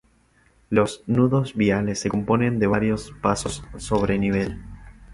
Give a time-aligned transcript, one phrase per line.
[0.71, 4.59] Los nudos viales se componen de varios pasos sobre nivel.